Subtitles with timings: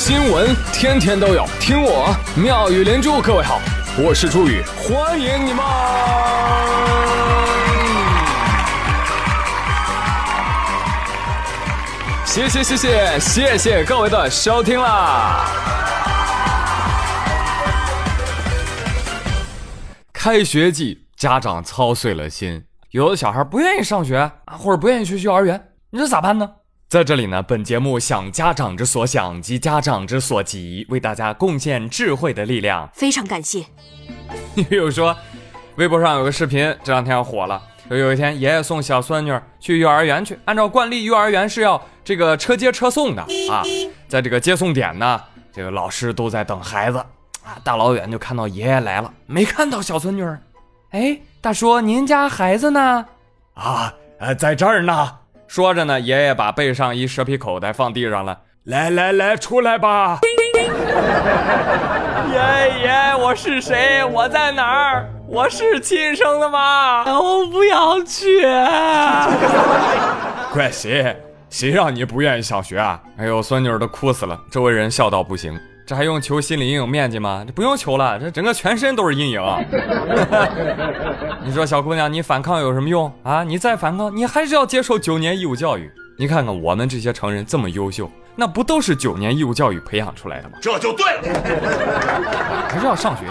[0.00, 3.20] 新闻天天都有，听我妙语连珠。
[3.20, 3.60] 各位好，
[3.98, 5.62] 我是朱宇，欢迎你们！
[12.24, 15.44] 谢谢谢谢谢谢各位的收听啦！
[20.14, 26.48] 开学季，家长操碎了心，有的小孩不愿意上学啊，或者不愿意去幼儿园，你说咋办呢？
[26.90, 32.90] 在这里呢，本节目想家长之所想及家长之所急，为大家贡献智慧的力量。
[32.92, 33.64] 非常感谢。
[34.54, 35.16] 你 比如说，
[35.76, 37.62] 微博上有个视频，这两天要火了。
[37.90, 43.62] 有有一天，爷爷送小孙女去幼儿园去，按照惯例，幼儿园是要这个车接车送的啊。
[44.08, 45.22] 在这个接送点呢，
[45.52, 46.98] 这个老师都在等孩子
[47.44, 50.28] 啊，大老远就看到爷爷来了，没看到小孙女。
[50.90, 53.06] 哎，大叔，您家孩子呢？
[53.54, 55.18] 啊，呃，在这儿呢。
[55.50, 58.38] 说着呢，爷爷把背上一蛇皮口袋放地上了。
[58.66, 60.20] 来来来，出来吧！
[62.30, 62.38] 爷
[62.84, 64.04] 爷，我是谁？
[64.04, 65.10] 我在哪儿？
[65.26, 67.02] 我是亲生的吗？
[67.20, 68.42] 我不要去！
[70.54, 71.16] 怪谁？
[71.48, 73.00] 谁让你不愿意上学啊？
[73.18, 75.58] 哎呦，孙女都哭死了，周围人笑到不行。
[75.90, 77.42] 这还用求心理阴影面积吗？
[77.44, 79.42] 这不用求了，这整个全身都是阴影。
[81.42, 83.42] 你说小姑娘，你反抗有什么用啊？
[83.42, 85.90] 你再反抗，你还是要接受九年义务教育。
[86.16, 90.58] 你看看我们这些成人这么优秀，那不都是九年义务教育培养出来的吗？
[90.62, 91.22] 这就对了，
[92.68, 93.24] 还是要上学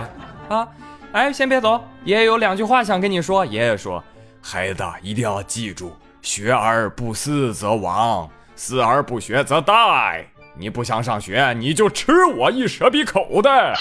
[0.53, 0.67] 啊！
[1.13, 3.45] 哎，先别走，爷爷有两句话想跟你说。
[3.45, 4.03] 爷爷说
[4.43, 10.25] ：“孩子一定要记住，学而不思则罔，思而不学则殆。”
[10.59, 13.73] 你不想上学，你就吃我一蛇皮口袋。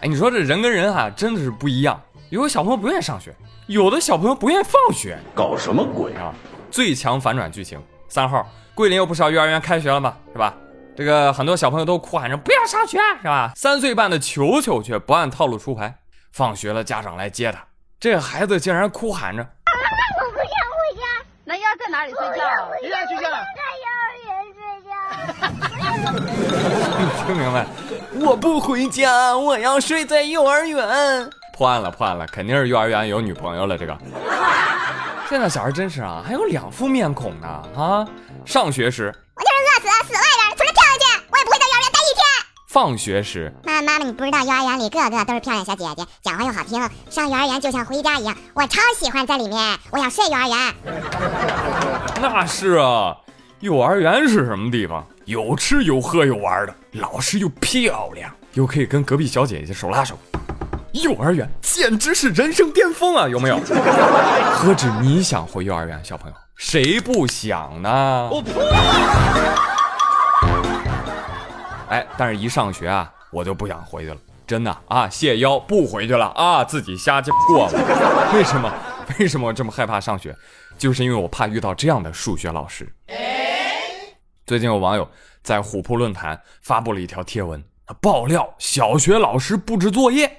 [0.00, 2.02] 哎，你说这人跟人啊，真的是不一样。
[2.30, 3.32] 有的小朋友不愿意上学，
[3.68, 6.34] 有的小朋友不愿意放学，搞什么鬼啊？
[6.68, 10.52] 最强反转剧情三号，桂林有不少幼儿园开学了嘛，是吧？
[10.96, 13.52] 这个很多小朋友都哭喊着不要上学，是吧？
[13.54, 15.94] 三岁半的球球却不按套路出牌，
[16.32, 17.64] 放学了家长来接他，
[18.00, 19.46] 这孩子竟然哭喊着。
[21.48, 22.42] 那要在哪里睡觉？
[22.82, 23.30] 谁要睡觉？
[23.30, 24.90] 在幼儿园睡觉。
[27.24, 27.64] 听明白？
[28.20, 31.30] 我不回家，我要睡在幼儿园。
[31.56, 33.78] 破案了，破案了，肯定是幼儿园有女朋友了。
[33.78, 33.96] 这个，
[35.30, 37.46] 现在小孩真是啊，还有两副面孔呢
[37.76, 38.04] 啊！
[38.44, 41.05] 上学时，我就是饿死了，死外边，出来跳下去，
[42.76, 46.78] 放学时，妈妈妈，你不知道幼儿园里个个都是漂亮小姐姐，讲话又好听，
[47.08, 50.74] 上幼儿园就像回家一样，我超喜欢在里面，我想睡幼儿园。
[52.20, 53.16] 那是啊，
[53.60, 55.02] 幼儿园是什么地方？
[55.24, 60.18] 有吃有喝有玩的，老师又漂亮，又可以跟隔壁小姐姐手拉手，
[60.92, 63.26] 幼儿园简直是人生巅峰啊！
[63.26, 63.58] 有没有？
[64.52, 68.28] 何止你想回幼儿园，小朋友，谁不想呢？
[68.30, 68.52] 我呸！
[71.88, 74.16] 哎，但是，一上学啊，我就不想回去了，
[74.46, 78.32] 真的啊，谢邀不回去了啊，自己瞎过了。
[78.34, 78.72] 为什么？
[79.20, 80.36] 为什么我这么害怕上学？
[80.76, 82.92] 就是因为我怕遇到这样的数学老师。
[84.44, 85.08] 最近有网友
[85.42, 87.62] 在虎扑论坛发布了一条贴文，
[88.00, 90.30] 爆料小学老师布置作业。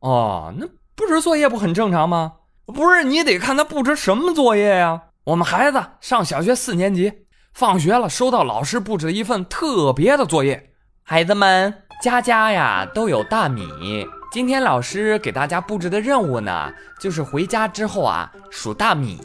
[0.00, 2.34] 哦，那布置作业不很正常吗？
[2.66, 5.02] 不是，你得看他布置什么作业呀。
[5.24, 7.12] 我们孩子上小学四年级，
[7.52, 10.72] 放学了收到老师布置的一份特别的作业。
[11.08, 11.72] 孩子们，
[12.02, 14.04] 家家呀都有大米。
[14.32, 19.20] 今天老师给大家布置的任务呢，就是回家之后啊数大米，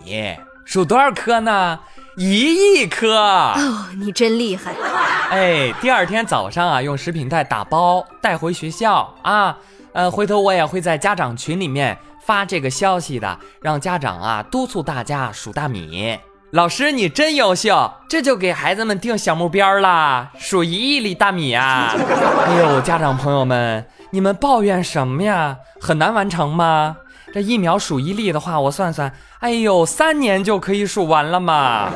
[0.63, 1.79] 数多少颗呢？
[2.17, 3.17] 一亿颗。
[3.17, 4.75] 哦，你真厉害。
[5.31, 9.57] 哎，第二天早上啊，用食品袋打包带回学校啊。
[9.93, 16.19] 呃，回头我也会在家长群里面发这个消息的，让家长啊督促大家数大米。
[16.51, 21.95] 老师，你真优秀，这就给孩子们定小目标啦，数一亿粒大米啊！
[22.45, 25.55] 哎呦，家长朋友们，你们抱怨什么呀？
[25.79, 26.97] 很难完成吗？
[27.33, 31.89] 这一秒数一粒的话，我算算，哎呦，三年就可以数完了嘛！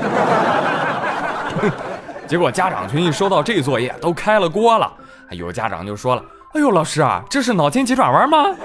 [2.26, 4.90] 结果家长群一收到这作业，都开了锅了。
[5.32, 6.24] 有家长就说了
[6.56, 8.56] ：“哎呦，老师啊，这是脑筋急转弯吗？”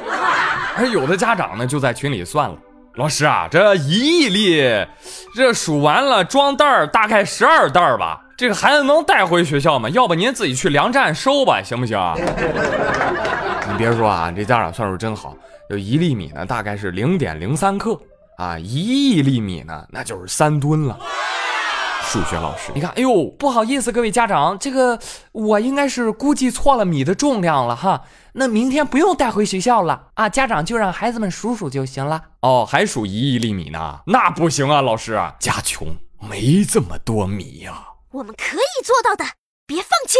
[0.78, 2.54] 而有的家长呢，就在群里算了。
[2.96, 4.86] 老师啊，这一亿粒，
[5.34, 8.20] 这数完了装袋儿，大概十二袋儿吧。
[8.36, 9.88] 这个孩子能带回学校吗？
[9.90, 11.98] 要不您自己去粮站收吧，行不行？
[13.70, 15.36] 你别说啊，这家长算数真好。
[15.68, 17.96] 就一粒米呢，大概是零点零三克
[18.36, 20.98] 啊，一亿粒米呢，那就是三吨了。
[22.10, 22.72] 数学老师。
[22.74, 24.98] 你看，哎呦，不好意思，各位家长，这个
[25.30, 28.02] 我应该是估计错了米的重量了哈。
[28.32, 32.20] 那明天不用带回学校了啊，家长就让孩子们数数就行了。
[32.40, 34.00] 哦，还数一亿粒米呢？
[34.06, 35.86] 那不行啊，老师，家穷，
[36.28, 37.74] 没这么多米呀。
[38.10, 39.24] 我们可以做到的，
[39.64, 40.18] 别放弃。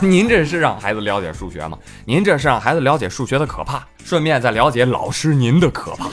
[0.00, 1.76] 您这是让孩子了解数学吗？
[2.06, 6.06] 您这是让孩子了解数学的可怕，顺便再了解老师您的可怕。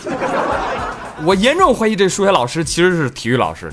[1.24, 3.72] 我严重怀疑这数学老师其实是体育老师，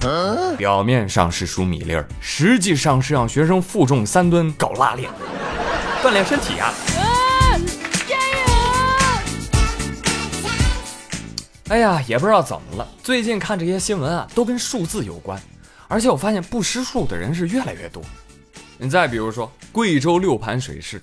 [0.56, 5.10] 表面上是数米粒儿，实际上是让学生负重三吨搞拉练，
[6.02, 6.72] 锻炼身体啊。
[8.06, 8.44] 加油！
[11.68, 15.40] 哎呀，也不知道怎么了，最近看这些新闻啊，都跟数字有关，
[15.88, 18.02] 而且我发现不识数的人是越来越多。
[18.78, 21.02] 你再比如说，贵州六盘水市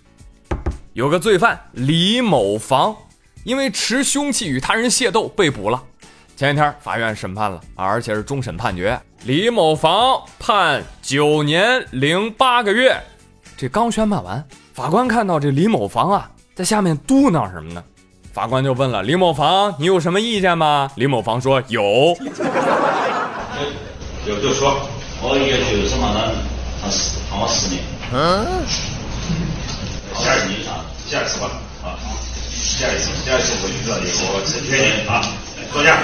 [0.94, 2.96] 有个罪犯李某房，
[3.44, 5.84] 因为持凶器与他人械斗被捕了。
[6.40, 12.98] 前一天法院审判了，而且是终审判决，李某房判九年零八个月。
[13.58, 14.42] 这刚宣判完，
[14.74, 17.84] 法官看到这李某房啊，在下面嘟囔什么呢？
[18.32, 21.84] 法官就问了李某房：“你有什么意见吗？”李某房说：“有。”
[24.26, 24.80] 有就说，
[25.22, 26.22] 我也就是嘛呢。
[26.82, 27.84] 判十，判我十年。
[28.14, 28.48] 嗯。
[30.16, 31.50] 下一次啊，下一次吧，
[31.84, 32.00] 啊，
[32.62, 35.24] 下一次，下一次我遇到一个正确的啊，
[35.72, 35.98] 坐下。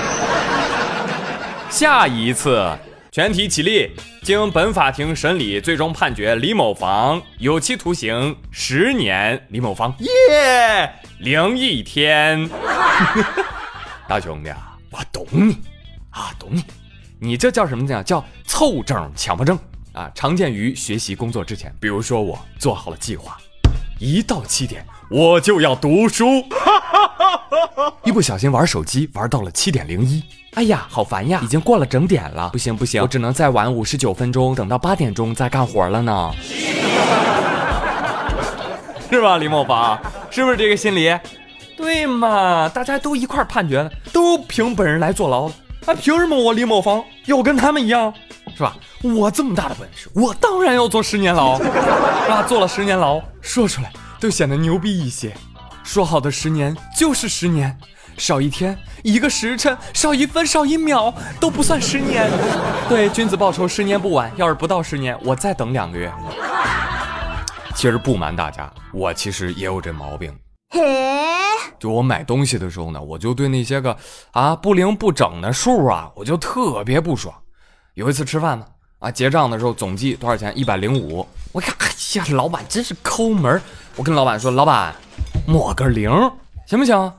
[1.70, 2.72] 下一次，
[3.12, 3.92] 全体起立。
[4.24, 9.46] 经本法庭审理，最终判决李某房有期徒刑十年。
[9.50, 12.50] 李某房，耶，零一天。
[14.08, 15.58] 大兄弟啊，我懂你
[16.10, 16.64] 啊，懂你。
[17.20, 18.02] 你这叫什么呢？
[18.02, 19.60] 叫凑整强迫症。
[19.92, 21.74] 啊，常见于学习工作之前。
[21.80, 23.38] 比如说，我做好了计划，
[24.00, 26.44] 一到七点我就要读书，
[28.04, 30.24] 一不小心玩手机玩到了七点零一，
[30.56, 31.40] 哎呀，好烦呀！
[31.44, 36.32] 已经过了整点了，不行不行，我只能再晚五十九分钟，等到八点钟再干活了呢，
[39.10, 40.00] 是吧，李某房？
[40.32, 41.16] 是不是这个心理？
[41.78, 45.54] 对嘛，大家都一块判决了，都凭本人来坐牢了，
[45.86, 48.14] 啊凭什么我李某房要跟他们一样？
[48.56, 48.76] 是吧？
[49.04, 51.66] 我这么大的本事，我当然要坐十年牢，是
[52.30, 52.44] 吧？
[52.48, 55.36] 坐了十年牢，说出来都显得牛逼一些。
[55.84, 57.78] 说好的十年就是十年，
[58.18, 62.28] 少一天、一个时辰、少一分、少一秒都不算十年。
[62.90, 64.32] 对，君子报仇，十年不晚。
[64.36, 66.12] 要是不到十年，我再等两个月。
[67.76, 70.34] 其实不瞒大家，我其实也有这毛病。
[71.78, 73.96] 就我买东西的时候呢，我就对那些个
[74.32, 77.36] 啊不灵不整的数啊，我就特别不爽。
[77.96, 78.66] 有一次吃饭呢，
[79.00, 80.52] 啊，结账的时候总计多少钱？
[80.54, 81.26] 一百零五。
[81.54, 83.62] 我看，哎呀，老板真是抠门
[83.96, 84.94] 我跟老板说，老板，
[85.48, 86.12] 抹个零
[86.68, 87.14] 行不行？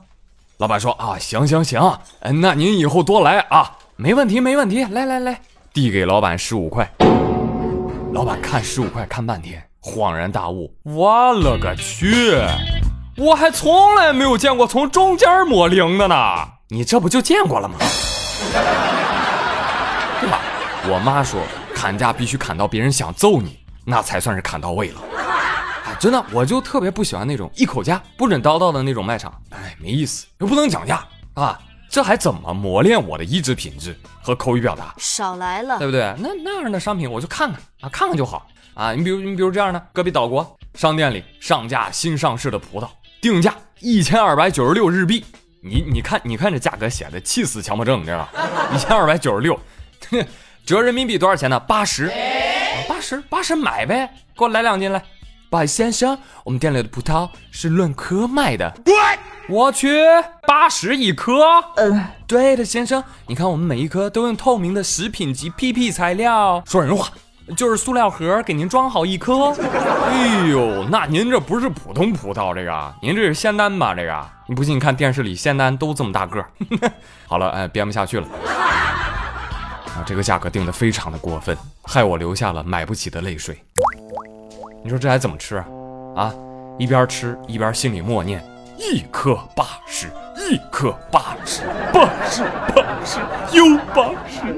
[0.57, 4.83] 老板说啊，行行行，嗯，那您以后多来啊，没问题没问题。
[4.83, 5.41] 来来来，
[5.73, 6.87] 递给老板十五块。
[8.13, 12.39] 老板看十五块看半天，恍然大悟，我勒个去，
[13.17, 16.15] 我还从来没有见过从中间抹零的呢。
[16.67, 17.79] 你这不就见过了吗？
[20.89, 21.41] 我妈说，
[21.75, 25.01] 砍价必须砍到别人想揍你，那才算是砍到位了。
[25.17, 29.33] 啊，真的，我就特别不喜欢那种一口价不准叨叨的那种卖场。
[29.49, 34.93] 哎，没意思，又不能讲价啊，这还怎么磨练我的意志品质和口语表达？
[34.97, 36.15] 少来了，对不对？
[36.19, 38.93] 那那样的商品我就看看啊，看看就好啊。
[38.93, 42.87] 你比如你比如这样的，隔壁岛国商店里上架新上市的葡萄，
[43.21, 45.25] 定价一千二百九十六日币。
[45.61, 48.29] 你你看你看这价格写的，气死强迫症，你知道吧？
[48.73, 49.59] 一千二百九十六。
[50.67, 51.57] 折人民币多少钱呢？
[51.61, 52.11] 八十，
[52.89, 55.01] 八十，八十买呗，给我来两斤来。
[55.49, 58.73] 不好意思，先生，我们店里的葡萄是论颗卖的。
[59.47, 59.87] 我去，
[60.45, 61.63] 八十一颗？
[61.77, 66.61] 嗯，对的，先生，你看我们每一颗都用透明的食品级 PP 材料。
[66.67, 67.07] 说人话，
[67.55, 69.53] 就是塑料盒给您装好一颗。
[70.11, 73.95] 哎呦，那您这不是普通葡萄，这个，您这是仙丹吧？
[73.95, 76.45] 这个，你不信你看电视里仙丹都这么大个。
[77.25, 78.27] 好了，哎，编不下去了。
[80.05, 83.57] 这个价格定的非常的过分，害我流下了买不起的泪水。
[84.83, 85.65] 你说这还怎么吃啊？
[86.15, 86.33] 啊，
[86.77, 88.43] 一边吃一边心里默念：
[88.77, 93.19] 一颗八十，一颗八十，八十八十
[93.51, 94.55] 又八十。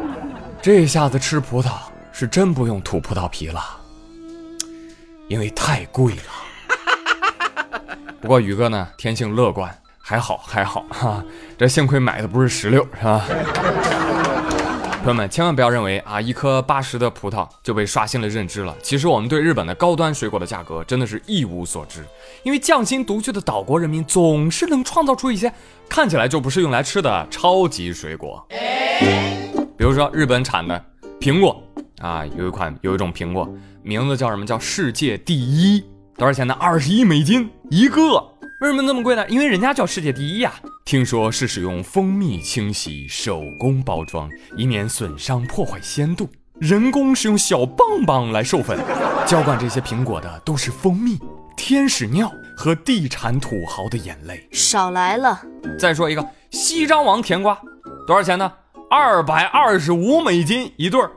[0.62, 1.72] 这下子吃葡萄
[2.12, 3.62] 是真不用吐葡萄皮了，
[5.28, 6.22] 因为太贵了。
[8.22, 11.24] 不过宇哥呢，天性乐观，还好还好哈，
[11.58, 13.26] 这幸亏买的不是石榴，是吧？
[15.10, 18.78] 朋友们，千万不要认为啊，一颗八十的葡萄就被刷新了认知了。
[18.84, 22.06] 其实我们对日本的高端水果的价格真的是一无所知，
[22.44, 25.52] 因为匠心独具的岛国人民总是能创造出一些
[25.90, 28.46] 看起来就不是用来吃的超级水果。
[29.76, 30.80] 比如说日本产的
[31.20, 31.60] 苹果
[31.98, 33.52] 啊，有一款有一种苹果，
[33.82, 34.46] 名字叫什么？
[34.46, 35.84] 叫世界第一，
[36.18, 36.56] 多少钱呢？
[36.60, 38.24] 二十一美金一个。
[38.60, 39.26] 为什么那么贵呢？
[39.30, 40.54] 因为人家叫世界第一呀。
[40.84, 46.30] 听说是使用蜂蜜清洗、手工包装，以免损伤破坏鲜度。
[46.60, 48.78] 人工是用小棒棒来授粉，
[49.26, 51.18] 浇灌这些苹果的都是蜂蜜、
[51.56, 54.46] 天使尿和地产土豪的眼泪。
[54.52, 55.42] 少来了，
[55.78, 57.58] 再说一个西张王甜瓜，
[58.06, 58.52] 多少钱呢？
[58.92, 61.10] 二百二十五美金一对儿。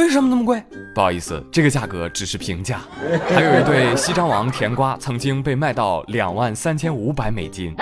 [0.00, 0.62] 为什么那么贵？
[0.94, 2.80] 不好意思，这个价格只是平价。
[3.28, 7.74] 还有一对西张王甜瓜曾经被卖到两万三千五百美金。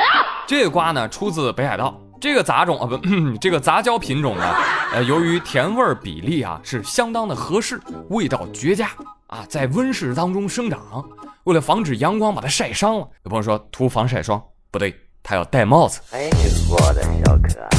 [0.47, 1.97] 这个瓜呢，出自北海道。
[2.21, 2.99] 这个杂种啊，不，
[3.41, 4.55] 这个杂交品种呢，
[4.93, 8.91] 呃，由于甜味比例啊是相当的合适，味道绝佳
[9.29, 11.05] 啊，在温室当中生长。
[11.45, 16.01] 为了防止阳光把它晒伤了，有朋友说涂防晒霜不对，它要戴帽子。
[16.11, 16.29] 哎，
[16.69, 17.78] 我的小可爱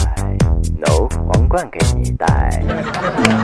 [0.77, 2.63] ，no，皇冠给你戴。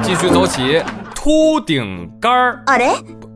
[0.04, 0.84] 继续走起，
[1.16, 2.64] 秃顶杆儿。
[2.66, 2.96] 啊嘞，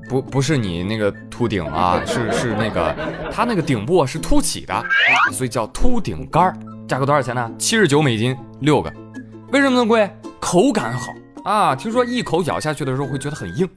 [0.09, 2.95] 不不是你那个秃顶啊，是是那个
[3.31, 4.83] 它那个顶部是凸起的，
[5.31, 6.55] 所以叫秃顶杆儿。
[6.87, 7.51] 价格多少钱呢？
[7.57, 8.91] 七十九美金六个。
[9.51, 10.09] 为什么那么贵？
[10.39, 11.11] 口感好
[11.43, 11.75] 啊！
[11.75, 13.67] 听说一口咬下去的时候会觉得很硬，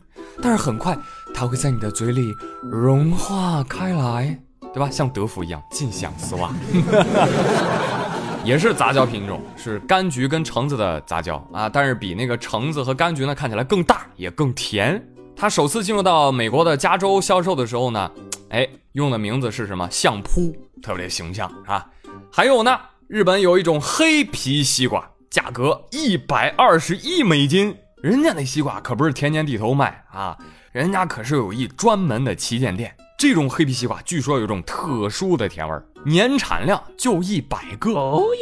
[0.40, 0.97] 但是很快
[1.35, 2.32] 它会在你的嘴里
[2.62, 4.38] 融化开来，
[4.73, 4.88] 对吧？
[4.90, 6.50] 像德芙一样尽享丝袜。
[8.45, 15.01] 也是杂交品种，是柑橘跟橙子的杂交啊，但是比那个橙子和柑橘呢看起来更大，也更甜。
[15.37, 18.11] 它首次进入到美国的加州销售的时候呢，
[18.51, 19.89] 哎，用的名字是什么？
[19.91, 21.87] 相扑，特别形象啊。
[22.33, 30.37] 还有呢，日本有一种黑皮西瓜，价格一百二十一美金，人家那西瓜可不是田间地头卖啊，
[30.73, 32.93] 人家可是有一专门的旗舰店。
[33.23, 37.93] 这种黑皮西瓜据说有一种特殊的甜味儿，年产量就一百个，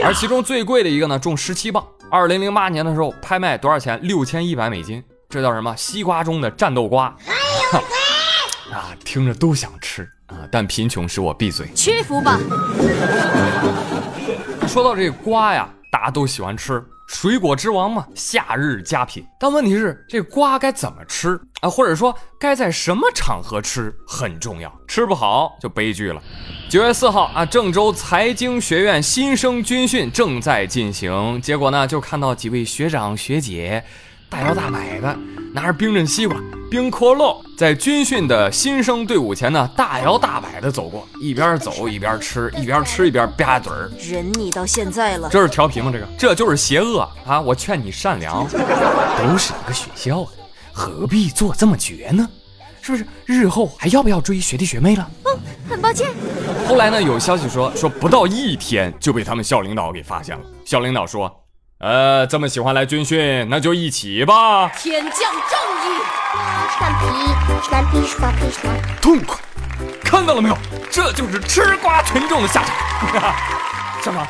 [0.02, 1.86] 而其中最贵的一个呢，重十七磅。
[2.10, 4.00] 二零零八年的时候拍卖多少钱？
[4.02, 5.04] 六千一百美金。
[5.28, 5.76] 这叫什么？
[5.76, 7.14] 西瓜中的战斗瓜。
[8.72, 11.68] 啊，听着都想吃啊，但贫穷使我闭嘴。
[11.74, 12.40] 屈服吧。
[14.66, 19.26] 说到这个瓜呀，大家都喜欢吃，水果之王嘛，夏日佳品。
[19.38, 21.68] 但问题是，这瓜该怎么吃啊？
[21.68, 26.22] 或者说该在什么场合吃很重要，吃不好就悲剧了。
[26.70, 33.84] 九月四号啊，郑州财经学院新生军训正在进行，结果呢，就看到几位学长学姐
[34.28, 35.18] 大摇大摆的
[35.52, 36.36] 拿着冰镇西瓜、
[36.70, 43.90] 冰可乐，在军训的新生队伍前呢，大摇大摆的走过，一边走一边吃，一边吃一边吧嘴儿。
[43.98, 45.90] 忍你到现在了，这是调皮吗？
[45.92, 47.40] 这个这就是邪恶啊！
[47.40, 50.30] 我劝你善良， 都是一个学校的，
[50.72, 52.28] 何必做这么绝呢？
[52.80, 53.04] 是不是？
[53.26, 55.10] 日后还要不要追学弟学妹了？
[55.24, 55.36] 哦
[55.68, 56.10] 很抱歉，
[56.68, 60.42] 后来呢，有消息说说不到一天就被他们校领导给发现了。
[60.64, 61.32] 校领导说，
[61.80, 64.68] 呃，这么喜欢来军训，那就一起吧。
[64.76, 65.96] 天降正义。
[66.76, 67.06] 涮皮，
[67.62, 68.40] 涮皮，涮皮。
[69.00, 69.40] 痛快，
[70.04, 70.58] 看到了没有？
[70.90, 73.34] 这就是吃瓜群众的下场。
[74.04, 74.26] 小马，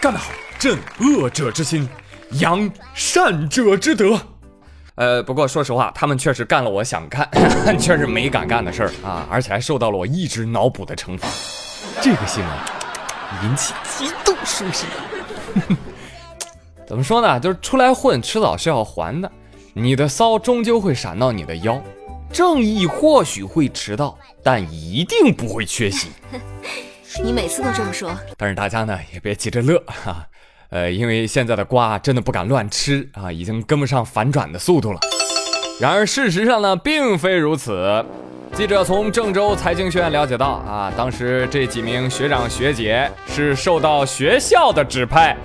[0.00, 0.32] 干得好！
[0.58, 1.88] 镇恶者之心，
[2.32, 4.20] 扬善者之德。
[4.96, 7.28] 呃，不过说实话，他们确实干了我想干，
[7.78, 11.28] 确实没敢干的事儿啊，而且还受到了我一直脑补的惩罚。
[12.00, 12.52] 这个新闻
[13.44, 14.88] 引起极度舒心。
[16.94, 17.40] 怎么说呢？
[17.40, 19.28] 就是出来混，迟早是要还的。
[19.72, 21.82] 你的骚终究会闪到你的腰，
[22.32, 26.10] 正义或许会迟到，但一定不会缺席。
[27.20, 30.24] 你每次都这么说，但是大家呢也别急着乐哈，
[30.70, 35.00] 呃，因为现在的瓜真的不敢乱吃啊，已经跟不上反转的速度了。
[35.80, 38.04] 然而事实上呢，并非如此。
[38.54, 45.36] 记者从郑州财经学院了解到啊，当时这几名学长学姐是受到学校的指派，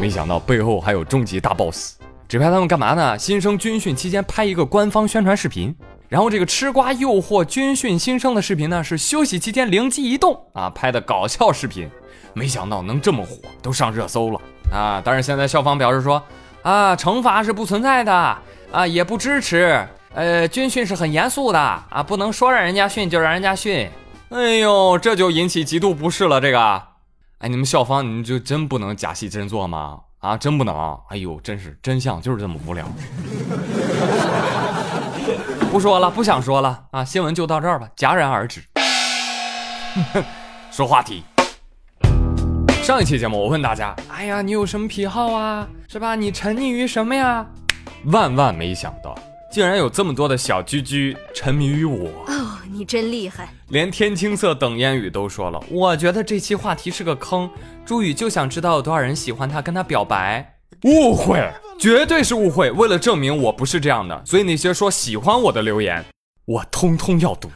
[0.00, 1.94] 没想到背后还有终极大 boss。
[2.26, 3.16] 指派他们干嘛呢？
[3.16, 5.72] 新生军训期间拍一个官方宣传视频，
[6.08, 11.88] 然后这个吃瓜诱惑军训新生的视频呢，是休息期间灵机一动啊拍的搞笑视频，
[12.34, 14.40] 没想到能这么火，都上热搜了
[14.72, 15.00] 啊！
[15.04, 16.20] 但是现在校方表示说
[16.62, 18.12] 啊，惩罚是不存在的
[18.72, 23.88] 啊，也不支持，呃，军训是很严肃的啊，不能说让人家训就让人家训。
[24.30, 26.40] 哎呦，这就引起极度不适了。
[26.40, 26.82] 这个，
[27.38, 30.00] 哎，你们校方你就真不能假戏真做吗？
[30.18, 30.98] 啊，真不能！
[31.08, 32.84] 哎呦，真是真相就是这么无聊。
[35.70, 37.04] 不说了，不想说了啊！
[37.04, 38.62] 新闻就到这儿吧，戛然而止。
[40.70, 41.22] 说话题。
[42.82, 45.66] 上一期节目我问大家，哎呀，你有什么癖好啊？
[45.88, 46.14] 是吧？
[46.14, 47.46] 你沉溺于什么呀？
[48.06, 49.14] 万万没想到，
[49.50, 52.08] 竟然有这么多的小居居沉迷于我。
[52.28, 53.52] 哦，你真厉害。
[53.68, 57.50] 连天青色等烟雨都说了，我觉得这期话题是个坑。
[57.84, 60.56] 朱宇就想知道有多少人喜欢他，跟他表白。
[60.84, 62.70] 误会，绝对是误会。
[62.70, 66.02] 为了证明我不是这样的，所以那些说喜欢我的留言，
[66.46, 67.50] 我通通要读。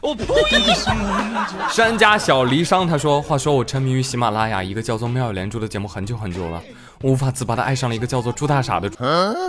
[1.71, 6.61] 山家小离殇他说：“话说我沉迷于喜马拉雅一个叫做妙语连珠的节目很久很久了，
[7.01, 8.89] 我无法自拔的爱上了一个叫做朱大傻的。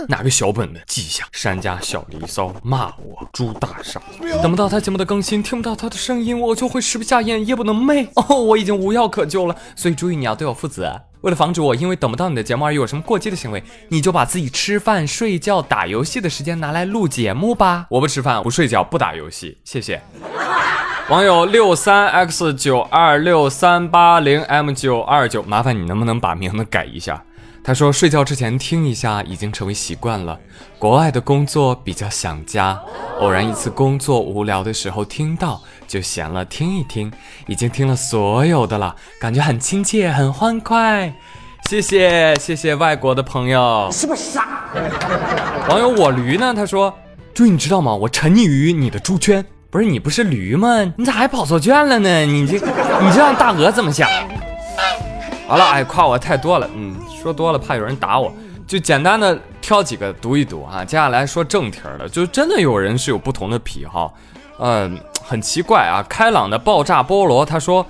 [0.07, 1.23] 哪个小本本记下？
[1.31, 4.01] 山家小离骚骂我朱大傻，
[4.41, 8.07] 等不到他节目的更新，听不到他的声音，我就会食不下咽，夜不能寐。
[8.15, 17.87] 哦，我已经无药可救了，所以注意你要对我负责。”为了防止我因为等不到你的节目而有什么过激的行为，你就把自己吃饭、睡觉、打游戏的时间拿来录节目吧。
[17.89, 20.01] 我不吃饭，不睡觉，不打游戏，谢谢。
[21.09, 27.23] 网友六三 x 九二六三八零 m 九二九，麻烦你能不能把名字改一下？
[27.67, 30.39] 他说睡觉之前听一下已经成为习惯了。
[30.79, 32.79] 国外的工作比较想家，
[33.19, 37.11] 偶然一次工作无聊的时候听到，就闲了听一听，
[37.45, 41.13] 已经听了所有的了，感觉很亲切，很欢快。
[41.69, 44.47] 谢谢谢谢外国的朋友，是不是傻？
[45.67, 46.53] 网友我驴呢？
[46.55, 46.97] 他说：
[47.33, 47.93] 猪你知道吗？
[47.93, 49.45] 我沉溺于你的猪圈。
[49.69, 50.93] 不是你不是驴吗？
[50.95, 52.25] 你咋还跑错圈了呢？
[52.25, 54.09] 你这你这让大鹅怎么想？
[55.47, 58.33] 好了，哎，夸我太多了，嗯，说多了怕有人打我，
[58.67, 60.83] 就简单的挑几个读一读啊。
[60.83, 64.13] 接下来说正题的，就真的有人是有不同的癖好，
[64.59, 66.03] 嗯，很奇怪啊。
[66.09, 67.85] 开朗的爆炸菠萝他说，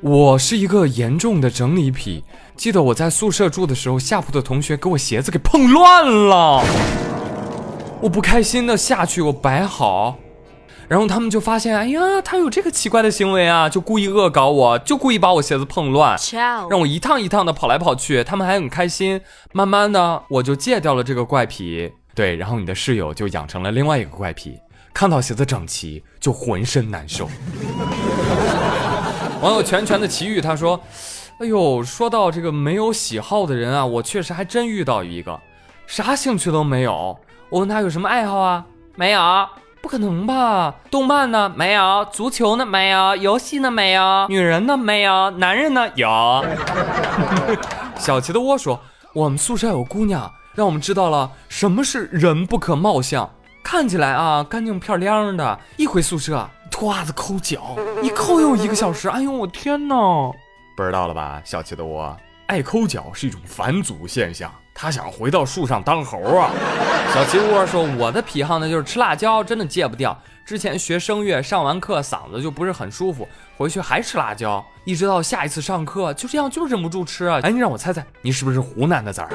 [0.00, 2.22] 我是一个严重的整理癖，
[2.54, 6.62] 记得我在宿舍住的时候，下铺的同学给我鞋子给碰乱了，
[8.02, 10.18] 我不开心的下去，我摆好。
[10.90, 16.18] 然后他们就发现，哎呀，他有这个奇怪的行为啊，就故意恶搞我，就故意把我鞋子碰乱，
[16.68, 18.24] 让我一趟一趟的跑来跑去。
[18.24, 19.20] 他们还很开心。
[19.52, 21.92] 慢慢的，我就戒掉了这个怪癖。
[22.12, 24.58] 对，然后你的室友就养成了另外一个怪癖，
[24.92, 27.30] 看到鞋子整齐就浑身难受。
[29.40, 30.80] 网友全全的奇遇他说，
[31.38, 35.38] 哎呦，说到这个没有喜好的人啊，我确实还真遇到一个，
[35.86, 37.16] 啥兴趣都没有。
[37.48, 38.66] 我问他有什么爱好啊，
[38.96, 39.20] 没有。
[39.82, 40.74] 不可能吧？
[40.90, 41.50] 动漫呢？
[41.56, 42.06] 没有。
[42.12, 42.66] 足球呢？
[42.66, 43.16] 没有。
[43.16, 43.70] 游戏呢？
[43.70, 44.26] 没有。
[44.28, 44.76] 女人呢？
[44.76, 45.30] 没有。
[45.30, 45.88] 男人呢？
[45.94, 46.44] 有。
[47.96, 48.78] 小齐的窝说
[49.14, 53.28] ：“我们宿舍有姑娘，让我们知道了什么是人不可貌相。
[53.62, 59.08] 看起来啊，干净漂亮的，一回宿舍脱袜子抠脚，一抠又一个小时。
[59.08, 59.96] 哎呦，我天哪！
[60.76, 61.40] 不知道了吧？
[61.44, 66.50] 小齐的窝爱抠脚是一种返祖现象。”他想回到树上当猴啊！
[67.12, 70.18] 小鸡窝说：“我的癖好呢，就是吃辣椒，真的戒不掉。
[70.42, 77.40] 之前学声乐，上完课嗓子就不是很舒服，回去还吃辣椒，一直到下一次上课，就这样就忍不住吃啊！
[77.42, 79.28] 哎，你让我猜猜，你是不是湖南的崽儿？”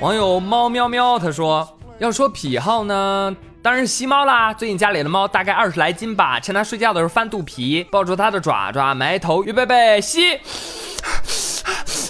[0.00, 4.52] 网友猫喵喵他说：“要说癖好呢。”当然是吸猫啦！
[4.52, 10.34] 最近家里的猫大概二十来斤吧，趁它睡觉的时候翻肚皮，抱住它的爪爪，埋头，预备备，吸，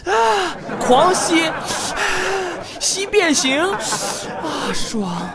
[0.06, 1.50] 啊，狂吸，
[2.80, 3.78] 吸变形，啊，
[4.72, 5.28] 爽！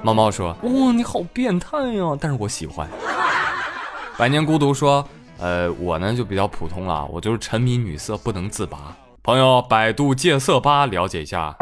[0.00, 2.88] 猫猫说：“哇，你好变态呀！”但是我喜欢。
[4.16, 5.04] 百年孤独说
[5.40, 8.78] ：“呃，我呢就比较普通了，我就是沉迷女色不能自拔。”
[9.24, 11.56] 朋友，百度戒色吧了解一下。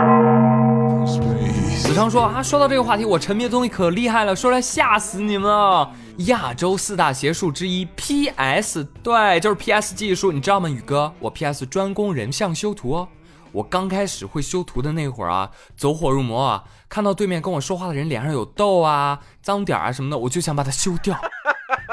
[1.97, 5.91] 子昌说啊，说到这个话题，我沉迷的东西可厉害了，说来吓死你们了。
[6.27, 11.11] 亚洲四大邪术之一 PS，对，就是 PS 技术，你知道吗，宇哥？
[11.19, 13.09] 我 PS 专攻人像修图哦。
[13.51, 21.19] 我刚开始会修图的那会儿啊，走火入魔啊，看到对面跟我说话的人脸上有痘啊、脏点啊什么的，我就想把它修掉。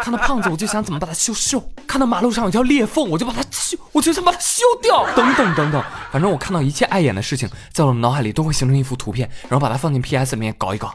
[0.01, 5.06] 看到胖子，我就想怎么把他修瘦；看到马路上有条裂缝，我就把它修，我就想把它修掉。
[5.15, 10.93] 等等等等，反正我看到一切碍眼的事情，在我的脑海里都会形成一幅图片， 然后把它放进 PS 里面搞一搞。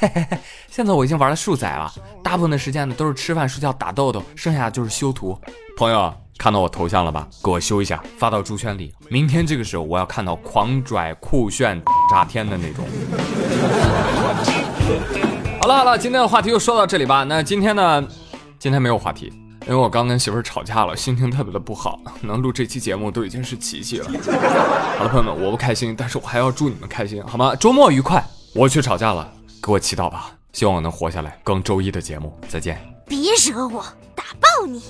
[0.00, 0.38] 嘿嘿嘿，
[0.68, 5.38] 现在我已经玩了数载了，大部分的时间呢都是吃饭、睡觉、打豆豆，剩下的就是修图。
[5.76, 7.26] 朋友看到我头像了吧？
[7.42, 8.92] 给我修一下，发到猪圈里。
[9.08, 12.84] 明天这个时候，我要看到狂拽、酷炫、炸天的那种。
[15.60, 17.24] 好了好了，今天的话题就说到这里吧。
[17.24, 18.02] 那今天呢，
[18.58, 22.00] 今天没有话题，因为我刚跟媳妇吵架了，心情特别的不好。
[22.20, 24.10] 能录这期节目都已经是奇迹了。
[24.98, 27.54] 好了，朋友们，我不开心，但是我还要祝你们开心，好吗？
[27.54, 28.20] 周末愉快。
[28.56, 29.30] 我去吵架了，
[29.62, 32.36] 给我祈祷吧，希望我能活下来，更周一的节目。
[32.48, 32.80] 再见。
[33.06, 33.84] 别惹我，
[34.16, 34.82] 打爆你！